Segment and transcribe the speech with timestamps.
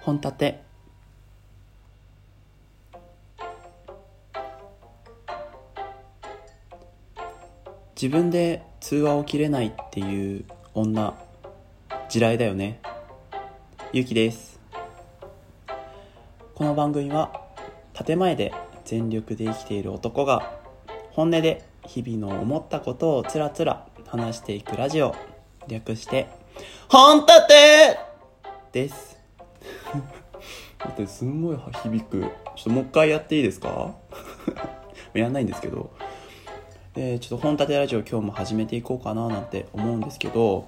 [0.00, 0.62] 本立て。
[7.94, 11.14] 自分で通話を切れないっていう女
[12.08, 12.80] 地雷だよね。
[13.92, 14.58] ゆうきです。
[16.54, 17.42] この番組は
[17.92, 18.54] 建前で
[18.86, 20.50] 全力で生きている男が
[21.10, 25.14] 本音で日々の思ったことをつらつら話していくラジオ。
[25.68, 26.26] 略して
[26.88, 27.98] 本立て
[28.72, 29.19] です。
[30.78, 32.20] 待ってすんごい響く。
[32.20, 33.94] ちょっともう一回やっていいですか？
[35.14, 35.90] やんないんですけど。
[36.94, 40.66] でちょっと本立てラジオ今日も始めていこうかななんて思うんですけど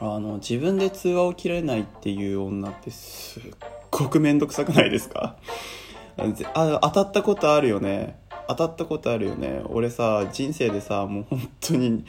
[0.00, 3.42] あの自分で通話を切れないっていう女ってすっ
[3.90, 5.36] ごく面倒くさくないですか？
[6.16, 8.16] あ当たったことあるよね。
[8.48, 9.60] 当たったことあるよね。
[9.66, 12.04] 俺さ人生でさもう本当に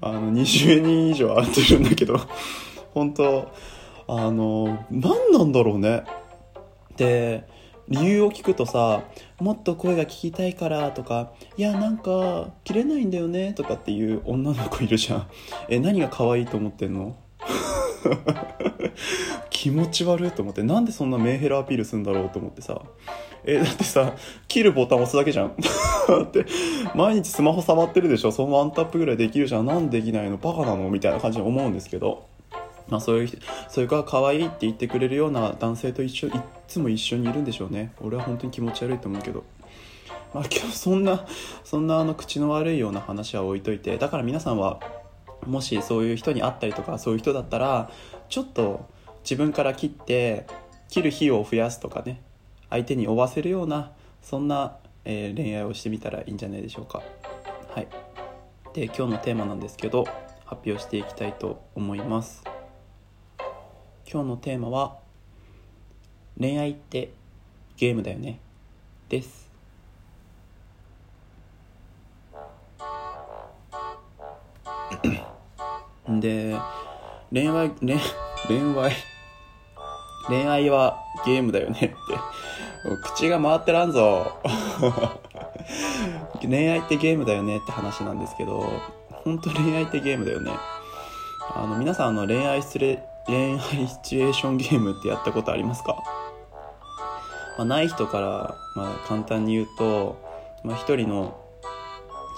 [0.00, 2.18] あの20人以上会ってるんだけど。
[2.94, 3.48] 本当
[4.08, 6.04] あの何なんだろうね。
[6.96, 7.46] で
[7.88, 9.02] 理由を聞くとさ
[9.38, 15.26] もっと声が聞きたいからとかいやなんか切れないんだよねとかっていう女の子いるじゃん。
[15.68, 17.16] え何が可愛いと思ってんの？
[19.50, 20.62] 気持ち悪いと思って。
[20.62, 22.80] なんでそんなメンヘラアピールするんだろうと思ってさ。
[23.44, 24.14] えだってさ
[24.48, 25.48] 切るボタン押すだけじゃん。
[25.50, 26.46] って
[26.94, 28.32] 毎日スマホ触ってるでしょ？
[28.32, 29.66] そのワンタップぐらいできるじゃん。
[29.66, 30.36] なんでできないの？
[30.36, 30.88] バカなの？
[30.90, 32.26] みたいな感じに思うんですけど。
[32.88, 37.92] まあそういう人それから可愛いって言ってくれるような男性と一緒いっつも一緒にいるんでしょうね。
[38.00, 39.44] 俺は本当に気持ち悪いと思うけど。
[40.34, 41.26] まあ今日そんな
[41.64, 44.80] そんなあの口の悪いような話は置いといてだから皆さんは
[45.46, 47.90] もしそういう人に会ったりとかそういう人だったら
[48.28, 48.86] ちょっと
[49.22, 50.46] 自分から切って
[50.88, 52.20] 切る日を増やすとかね
[52.70, 57.02] 相手に負わせるようなそんな、えー、恋愛をしてみたらいいんじゃないでしょうか。
[57.74, 57.88] はい。
[58.74, 60.04] で今日のテーマなんですけど
[60.44, 62.57] 発表していきたいと思います。
[64.10, 64.96] 今日のテーマは
[66.40, 67.10] 恋愛って
[67.76, 68.40] ゲームだよね。
[69.10, 69.50] です。
[76.08, 76.56] で
[77.30, 77.98] 恋愛恋
[78.46, 78.92] 恋愛
[80.26, 81.94] 恋愛はゲームだよねって。
[83.02, 84.40] 口が回ってらんぞ。
[86.40, 88.64] 恋愛ってゲームだよねって話なんですけど
[89.10, 90.52] 本当恋愛ってゲームだよね。
[91.54, 96.02] あの皆さんあの恋愛失礼恋愛シチュエーションゲームってやったことありますか、
[97.58, 100.18] まあ、ない人から、まあ、簡単に言うと、
[100.64, 101.38] まあ、一人の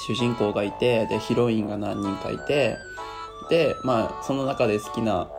[0.07, 2.77] 主人公がいてでヒロインが何人かいて
[3.49, 5.31] で、まあ、その中で好きな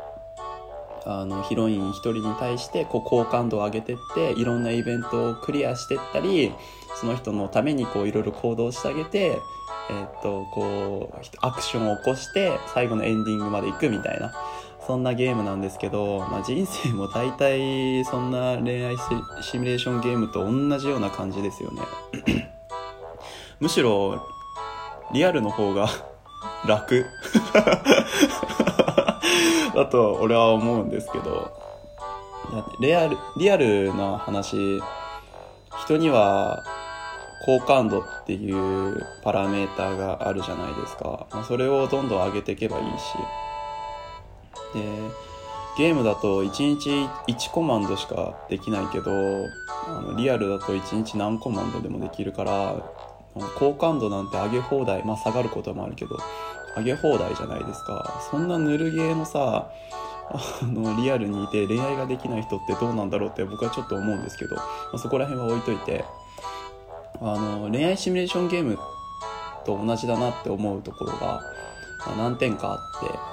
[1.04, 6.54] あのヒロイン一人に対してこう好感度を上げてっていろんなイベントをクリアしてったり
[6.96, 9.40] その人のためにこういろいろ行動してあげて、
[9.90, 14.32] え、っとこうアクションを起こして最後のエンディングまで行くみたいな。
[14.92, 18.98] そんなゲームなんですけど、まあ、人生も大体そんな恋愛
[19.40, 21.82] シミュレーションゲームと同じような感じですよね。
[23.62, 24.28] むしろ
[25.14, 25.88] リアルの方が
[26.68, 27.06] 楽。
[29.74, 31.54] だと俺は思うんですけど
[32.82, 34.82] リアルリアルな話
[35.86, 36.66] 人には
[37.46, 43.16] 好感度っていうパラメーターがあるじゃないですか、まあ、それをどんどん上げていけばいいし
[44.74, 44.82] で
[45.78, 46.90] ゲームだと1日
[47.28, 49.12] 1コマンドしかできないけど
[49.88, 52.76] あのリアルだと1日何コマンドでもできるから
[53.58, 56.18] 好感度なんて上げ放題まあ下がることもあるけど
[56.76, 58.22] 上げ放題じゃないですか。
[58.32, 59.72] そんなぬるゲーのさ
[60.34, 66.06] あのリアルにいて恋愛ができない人ってどうなんだろうって僕はちょっと思うんですけど、まあ、そこら辺は置いといて
[67.20, 68.78] あの恋愛シミュレーションゲーム
[69.66, 71.42] と同じだなって思うところが、
[72.08, 73.31] ま、何点かあって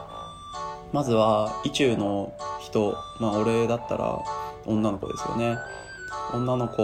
[0.93, 4.19] まずは意中の人まあ俺だったら
[4.67, 5.57] 女の子ですよね。
[6.35, 6.83] 女の子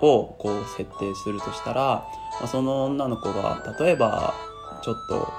[0.00, 4.34] をこう設定するとしたら、まあ、その女の子が例えば
[4.82, 5.32] ちょっと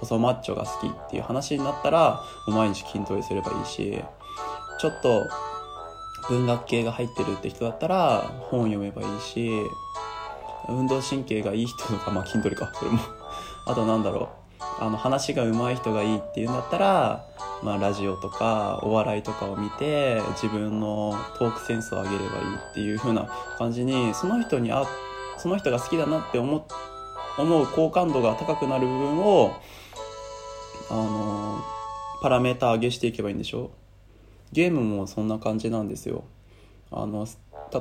[0.00, 4.02] 細マッチョが好きっていう話になったら毎日筋トレすればいいし
[4.80, 5.28] ちょっと
[6.28, 9.50] 文学系が入ってるって人だったら本読めばいいし
[10.68, 12.98] 運動神経がいい人とかまあ筋トレかそれも。
[13.66, 14.47] あとなんだろう。
[14.80, 17.24] あの話が上手い人がいいっていうんだったら
[17.60, 22.30] まあ、ラジオとかお笑いとかを見て自分のトークセンスを上げればいい
[22.70, 23.28] っていう風な
[23.58, 24.84] 感じにその人にあ
[25.38, 26.64] その人が好きだなって思
[27.36, 29.56] 思う好感度が高くなる部分を
[30.88, 31.64] あの
[32.22, 33.72] パラメータ上げしていけばいいんでしょ？
[34.52, 36.22] ゲームもそんな感じなんですよ。
[36.92, 37.26] あの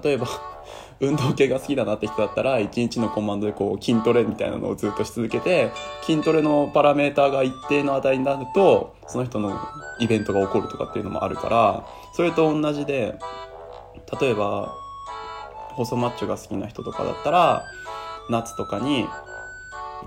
[0.03, 0.27] 例えば
[0.99, 5.71] 運動系が好きだなって人だったら、1日のコマンドでこう筋トレみたいなのをずっとし続けて、
[6.03, 9.59] 筋トレのパラメーターが一定の値になると、その人の
[9.99, 13.19] イベントが起こるとかっていうのもあるから、それと同じで、
[14.19, 14.73] 例えば、
[15.75, 17.63] 細マッチョが好きな人とかだったら、
[18.29, 19.07] 夏とかに、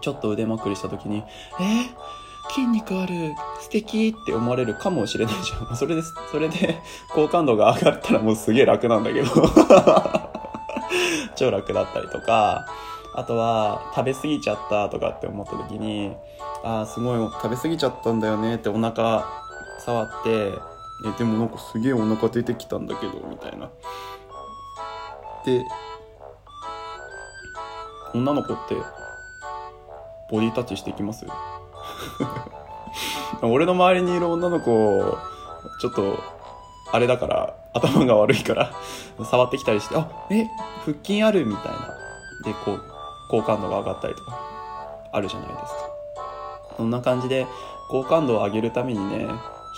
[0.01, 1.23] ちょっと腕まくりした時に、
[1.61, 1.63] え？
[1.63, 5.77] ー、筋肉ある、素敵って思われるかもしれないじゃん。
[5.77, 6.03] それで、
[6.33, 6.81] それで、
[7.15, 10.30] 好感度が上がったらもうすげえ楽なんだけど。
[11.37, 12.67] 超楽だったりとか、
[13.15, 16.15] あとは、食べ過ぎちゃったとかって思った時に、
[16.63, 19.25] ああ、すごい食べ過ぎちゃったんだよねってお腹
[19.85, 20.53] 触って、
[21.07, 23.69] え、でもなんかすげえお腹出てきたんだけど、みたいな。
[25.45, 25.65] で、
[28.15, 28.75] 女の子って
[30.31, 31.27] ボディタッチしていきます？
[33.43, 35.17] 俺の周りにいる女の子
[35.81, 36.19] ちょっと
[36.93, 38.73] あれだから頭が悪いから
[39.25, 40.47] 触ってきたりしてあえ
[40.85, 41.97] 腹筋あるみたいな。
[42.45, 42.83] でこう
[43.29, 44.41] 好感度が上がったりとか
[45.13, 45.67] あるじゃないですか。
[46.79, 47.47] そんな感じで
[47.91, 49.29] 好感度を上げるためにね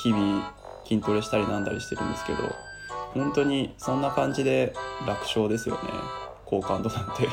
[0.02, 0.54] 日々
[0.86, 2.38] 筋トレしたりなんだりしてるんですけど
[3.14, 4.72] 本当にそんな感じで
[5.06, 5.80] 楽勝ですよね。
[6.46, 7.28] 好感度なんて。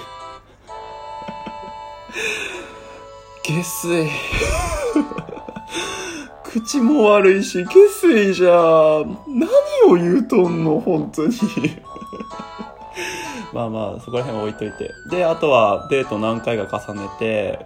[3.43, 4.09] 下水。
[6.49, 11.35] 口も悪いし下水じゃ何を言うとんの本当に。
[13.53, 14.91] まあまあそこら辺は置いといて。
[15.11, 17.65] であとはデート何回か重ねて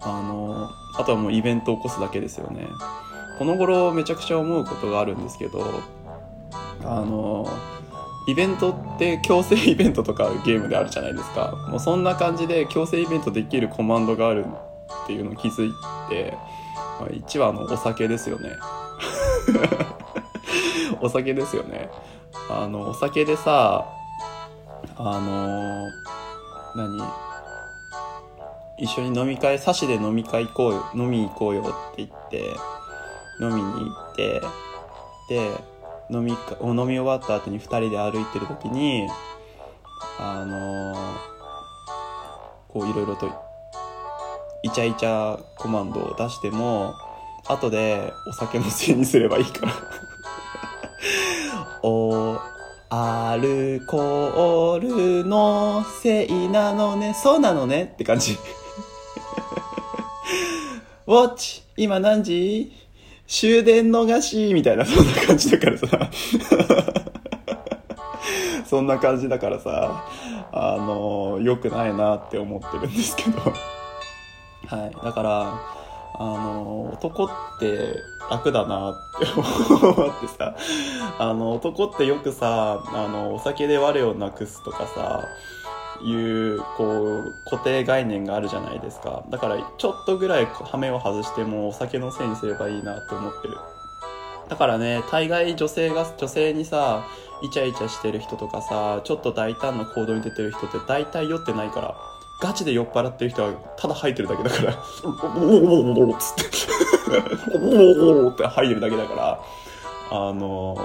[0.00, 2.66] あのあとはもうイベントを起こすだけですよね。
[3.38, 5.62] この頃めちゃくちゃ思うことがあるんですけど
[6.82, 7.48] あの
[8.26, 11.54] イベントって強制イベントとかゲームであるじゃないですか。
[11.68, 14.46] もうそんな感じで強制イベントできるコマンドがある
[15.04, 15.72] っていうのを気づい
[16.08, 16.36] て、
[17.06, 18.56] 1はあのお酒ですよね。
[21.00, 21.90] お酒ですよね。
[22.50, 23.86] あのお酒でさ
[24.96, 25.86] あの
[26.74, 27.28] 何？
[28.78, 32.54] 一緒に飲み会、サしで飲み会行こうよ、飲み行こうよって言って、
[33.40, 34.40] 飲みに行って、
[35.28, 35.50] で、
[36.10, 39.08] 飲みか、飲み終わった後に二人で歩いてる時に、
[40.20, 40.94] あの、
[42.68, 43.30] こういろいろと、
[44.62, 46.94] イチャイチャコマンドを出しても、
[47.46, 49.72] 後でお酒のせいにすればいいから。
[51.82, 52.38] お、
[52.90, 58.36] アルコールのせいなのね、そうなのねって感じ。
[61.06, 62.72] ウォッチ今何時？
[63.28, 66.10] 終電逃しみたいな、そんな感じだからさ。
[68.66, 70.04] そんな感じだからさ、
[70.52, 73.52] あの、良くないなって思ってるんですけど。
[74.68, 75.04] はい。
[75.04, 75.60] だから、
[76.20, 80.56] あの、男って楽だなって思ってさ、
[81.18, 85.26] あの、男ってよくさ、あの、お酒で我をなくすとかさ、
[86.02, 89.24] いうこう固定概念があるじゃないですか。
[89.30, 93.56] だからちょっとぐらい羽目を外してもお酒のせいにすればいいなって思ってる。
[94.48, 97.04] だからね大概女性が女性にさ
[97.42, 101.94] イチャイチャしてる人とかさちょっと大胆な行動に出てる人って大体酔ってないから。
[102.40, 106.44] ガチで酔っ払ってる人はただ吐いてるだけだから「おおおお」っつって
[107.58, 109.40] 「おおお」って吐いてるだけだから
[110.10, 110.76] あの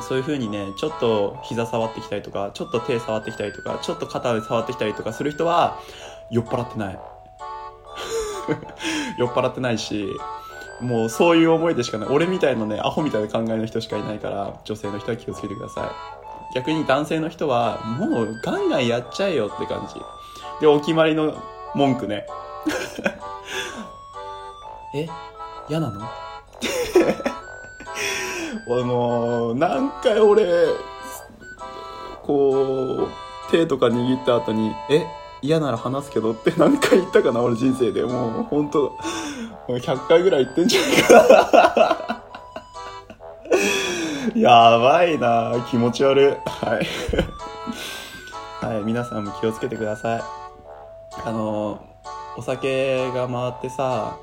[0.00, 5.78] そういう風にね、ちょっと膝触ってきたりとか、ちょっと手触ってきたりとか、ちょっと肩触ってきたりとかする人は、
[6.30, 6.98] 酔っ払ってない。
[9.18, 10.08] 酔っ払ってないし、
[10.80, 12.08] もうそういう思いでしかない。
[12.08, 15.92] 俺みたいなね、アホみたいな考えの人しかいないから、女性の人は気をつけてくださ
[16.52, 16.54] い。
[16.54, 20.00] 逆に男性の人は、もうガンガンやっちゃえよって感じ。
[20.60, 21.34] で、お決まりの
[21.74, 22.26] 文句ね。
[24.94, 25.08] え？
[25.68, 26.00] 嫌なの？
[28.66, 30.46] あのー、何回俺、
[32.22, 33.10] こう、
[33.50, 35.04] 手とか握った後に、え、
[35.42, 38.02] 嫌なら話すけどって何回言ったかな、俺人生で。
[38.04, 38.96] もう、ほんと、
[39.68, 42.22] もう100回ぐらい言ってんじゃないか
[44.34, 44.34] な。
[44.34, 46.26] やばいな気持ち悪い。
[46.48, 46.86] はい。
[48.64, 50.43] はい、皆さんも気をつけてください。
[51.24, 51.84] あの、
[52.36, 54.18] お酒が回ってさ、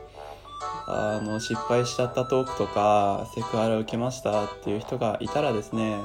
[0.88, 5.98] あの失敗しちゃったトークとかセクハラ受けましたっていう人がいたらですね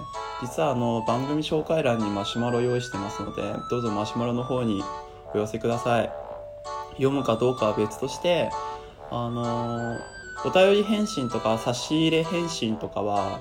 [0.43, 4.83] 実はあの番組紹介欄にマシュマロ用意してますのでどうぞマシュマロの方に
[5.35, 6.11] お寄せください。
[6.93, 8.49] 読むかどうかは別として
[9.11, 9.99] あの
[10.45, 13.41] お便り返信とか差し入れ返信とかは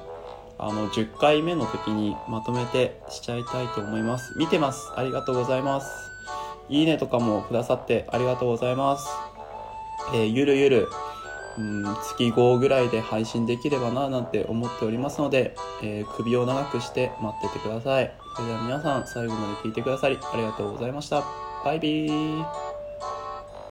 [0.58, 4.38] あの10回目の時にまとめてしちゃいたいと思います。
[4.38, 4.92] 見てます。
[4.96, 6.15] ありがとうございます。
[6.70, 9.08] いいねとかもくださってありがとうございます。
[10.14, 10.88] えー、ゆるゆる
[11.58, 18.14] うん、月5ぐらいで配信できればななんて思っておりますので、えー首を長くして待っててください。
[18.36, 21.24] それでは皆さん最後まで聞いてくださりありがとうございました。
[21.64, 22.65] バイビー。